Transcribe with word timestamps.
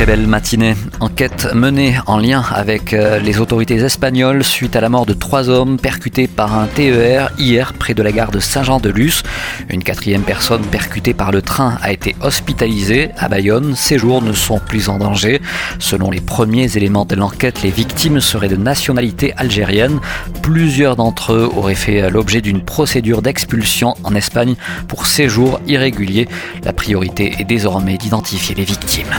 Très 0.00 0.06
belle 0.06 0.26
matinée. 0.26 0.76
Enquête 1.00 1.48
menée 1.52 1.98
en 2.06 2.16
lien 2.16 2.42
avec 2.54 2.94
euh, 2.94 3.18
les 3.18 3.38
autorités 3.38 3.74
espagnoles 3.74 4.42
suite 4.42 4.74
à 4.74 4.80
la 4.80 4.88
mort 4.88 5.04
de 5.04 5.12
trois 5.12 5.50
hommes 5.50 5.78
percutés 5.78 6.26
par 6.26 6.58
un 6.58 6.66
TER 6.68 7.30
hier 7.38 7.74
près 7.74 7.92
de 7.92 8.02
la 8.02 8.10
gare 8.10 8.30
de 8.30 8.40
Saint-Jean-de-Luz. 8.40 9.22
Une 9.68 9.84
quatrième 9.84 10.22
personne 10.22 10.62
percutée 10.62 11.12
par 11.12 11.32
le 11.32 11.42
train 11.42 11.76
a 11.82 11.92
été 11.92 12.16
hospitalisée 12.22 13.10
à 13.18 13.28
Bayonne. 13.28 13.74
Ses 13.76 13.98
jours 13.98 14.22
ne 14.22 14.32
sont 14.32 14.58
plus 14.58 14.88
en 14.88 14.96
danger. 14.96 15.42
Selon 15.78 16.10
les 16.10 16.22
premiers 16.22 16.78
éléments 16.78 17.04
de 17.04 17.14
l'enquête, 17.14 17.62
les 17.62 17.70
victimes 17.70 18.22
seraient 18.22 18.48
de 18.48 18.56
nationalité 18.56 19.34
algérienne. 19.36 20.00
Plusieurs 20.40 20.96
d'entre 20.96 21.34
eux 21.34 21.50
auraient 21.54 21.74
fait 21.74 22.08
l'objet 22.08 22.40
d'une 22.40 22.62
procédure 22.62 23.20
d'expulsion 23.20 23.94
en 24.02 24.14
Espagne 24.14 24.54
pour 24.88 25.04
séjour 25.04 25.60
irrégulier. 25.66 26.26
La 26.64 26.72
priorité 26.72 27.34
est 27.38 27.44
désormais 27.44 27.98
d'identifier 27.98 28.54
les 28.54 28.64
victimes. 28.64 29.14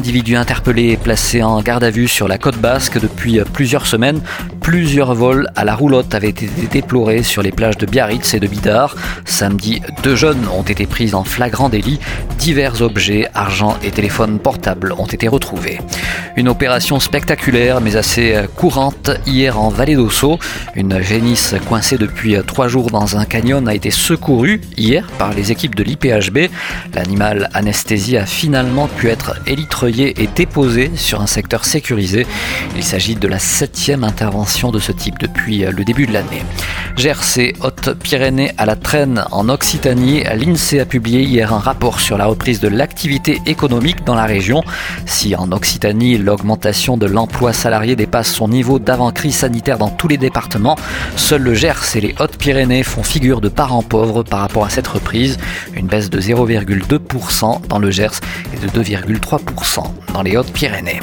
Individus 0.00 0.36
interpellés 0.36 0.92
et 0.92 0.96
placés 0.96 1.42
en 1.42 1.60
garde 1.60 1.84
à 1.84 1.90
vue 1.90 2.08
sur 2.08 2.26
la 2.26 2.38
côte 2.38 2.56
basque 2.56 2.98
depuis 2.98 3.38
plusieurs 3.52 3.86
semaines. 3.86 4.22
Plusieurs 4.62 5.14
vols 5.14 5.46
à 5.56 5.64
la 5.66 5.74
roulotte 5.74 6.14
avaient 6.14 6.30
été 6.30 6.48
déplorés 6.70 7.22
sur 7.22 7.42
les 7.42 7.52
plages 7.52 7.76
de 7.76 7.84
Biarritz 7.84 8.32
et 8.32 8.40
de 8.40 8.46
Bidart. 8.46 8.96
Samedi, 9.26 9.82
deux 10.02 10.16
jeunes 10.16 10.48
ont 10.56 10.62
été 10.62 10.86
pris 10.86 11.12
en 11.12 11.22
flagrant 11.22 11.68
délit. 11.68 12.00
Divers 12.38 12.80
objets, 12.80 13.28
argent 13.34 13.76
et 13.82 13.90
téléphones 13.90 14.38
portables 14.38 14.94
ont 14.96 15.04
été 15.04 15.28
retrouvés. 15.28 15.80
Une 16.36 16.48
opération 16.48 16.98
spectaculaire 16.98 17.82
mais 17.82 17.96
assez 17.96 18.34
courante 18.56 19.10
hier 19.26 19.60
en 19.60 19.68
Vallée 19.68 19.96
d'Osso. 19.96 20.38
Une 20.76 21.02
génisse 21.02 21.54
coincée 21.68 21.98
depuis 21.98 22.36
trois 22.46 22.68
jours 22.68 22.90
dans 22.90 23.18
un 23.18 23.26
canyon 23.26 23.68
a 23.68 23.74
été 23.74 23.90
secourue 23.90 24.62
hier 24.78 25.06
par 25.18 25.34
les 25.34 25.52
équipes 25.52 25.74
de 25.74 25.82
l'IPHB. 25.82 26.50
L'animal 26.94 27.50
anesthésie 27.52 28.16
a 28.16 28.24
finalement 28.24 28.86
pu 28.86 29.08
être 29.08 29.34
élitreillé 29.90 30.14
et 30.22 30.96
sur 30.96 31.20
un 31.20 31.26
secteur 31.26 31.64
sécurisé. 31.64 32.26
Il 32.76 32.84
s'agit 32.84 33.14
de 33.14 33.28
la 33.28 33.38
septième 33.38 34.04
intervention 34.04 34.70
de 34.70 34.78
ce 34.78 34.92
type 34.92 35.18
depuis 35.18 35.58
le 35.58 35.84
début 35.84 36.06
de 36.06 36.12
l'année. 36.12 36.42
Et 37.36 37.54
Haute-Pyrénées 37.62 38.52
à 38.58 38.66
la 38.66 38.76
traîne 38.76 39.24
en 39.30 39.48
Occitanie, 39.48 40.22
l'INSEE 40.24 40.80
a 40.80 40.84
publié 40.84 41.22
hier 41.22 41.52
un 41.52 41.58
rapport 41.58 41.98
sur 41.98 42.18
la 42.18 42.26
reprise 42.26 42.60
de 42.60 42.68
l'activité 42.68 43.40
économique 43.46 44.04
dans 44.04 44.14
la 44.14 44.24
région. 44.24 44.62
Si 45.06 45.34
en 45.34 45.50
Occitanie, 45.52 46.18
l'augmentation 46.18 46.96
de 46.96 47.06
l'emploi 47.06 47.52
salarié 47.52 47.96
dépasse 47.96 48.30
son 48.30 48.48
niveau 48.48 48.78
d'avant-crise 48.78 49.36
sanitaire 49.36 49.78
dans 49.78 49.88
tous 49.88 50.08
les 50.08 50.18
départements, 50.18 50.76
seuls 51.16 51.42
le 51.42 51.54
Gers 51.54 51.96
et 51.96 52.00
les 52.00 52.14
Hautes-Pyrénées 52.18 52.82
font 52.82 53.02
figure 53.02 53.40
de 53.40 53.48
parents 53.48 53.82
pauvres 53.82 54.22
par 54.22 54.40
rapport 54.40 54.66
à 54.66 54.70
cette 54.70 54.88
reprise, 54.88 55.38
une 55.74 55.86
baisse 55.86 56.10
de 56.10 56.20
0,2% 56.20 57.66
dans 57.68 57.78
le 57.78 57.90
Gers 57.90 58.20
et 58.52 58.58
de 58.58 58.68
2,3% 58.68 59.79
dans 60.12 60.22
les 60.22 60.36
Hautes-Pyrénées. 60.36 61.00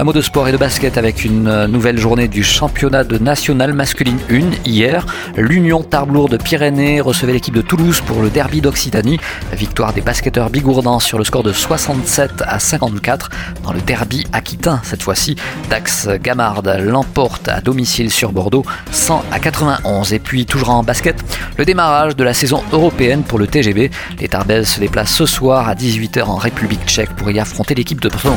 Un 0.00 0.04
mot 0.04 0.14
de 0.14 0.22
sport 0.22 0.48
et 0.48 0.52
de 0.52 0.56
basket 0.56 0.96
avec 0.96 1.26
une 1.26 1.66
nouvelle 1.66 1.98
journée 1.98 2.26
du 2.26 2.42
championnat 2.42 3.04
de 3.04 3.18
national 3.18 3.74
masculine 3.74 4.16
1 4.30 4.64
hier. 4.64 5.04
L'Union 5.36 5.82
Tarblour 5.82 6.30
de 6.30 6.38
Pyrénées 6.38 7.02
recevait 7.02 7.34
l'équipe 7.34 7.52
de 7.52 7.60
Toulouse 7.60 8.00
pour 8.00 8.22
le 8.22 8.30
derby 8.30 8.62
d'Occitanie. 8.62 9.20
Victoire 9.52 9.92
des 9.92 10.00
basketteurs 10.00 10.48
bigourdans 10.48 11.00
sur 11.00 11.18
le 11.18 11.24
score 11.24 11.42
de 11.42 11.52
67 11.52 12.42
à 12.46 12.58
54 12.58 13.28
dans 13.62 13.74
le 13.74 13.82
derby 13.82 14.26
aquitain 14.32 14.80
cette 14.84 15.02
fois-ci. 15.02 15.36
Dax 15.68 16.08
Gamard 16.22 16.62
l'emporte 16.78 17.48
à 17.48 17.60
domicile 17.60 18.10
sur 18.10 18.32
Bordeaux 18.32 18.64
100 18.92 19.22
à 19.30 19.38
91. 19.38 20.14
Et 20.14 20.18
puis 20.18 20.46
toujours 20.46 20.70
en 20.70 20.82
basket, 20.82 21.22
le 21.58 21.66
démarrage 21.66 22.16
de 22.16 22.24
la 22.24 22.32
saison 22.32 22.62
européenne 22.72 23.22
pour 23.22 23.38
le 23.38 23.46
TGB. 23.46 23.90
Les 24.18 24.28
Tarbelles 24.28 24.64
se 24.64 24.80
déplacent 24.80 25.12
ce 25.12 25.26
soir 25.26 25.68
à 25.68 25.74
18h 25.74 26.22
en 26.22 26.36
République 26.36 26.86
tchèque 26.86 27.14
pour 27.16 27.30
y 27.30 27.38
affronter 27.38 27.74
l'équipe 27.74 28.00
de 28.00 28.08
Brno. 28.08 28.34